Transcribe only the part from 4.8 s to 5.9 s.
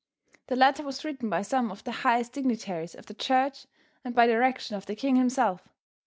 the king himself.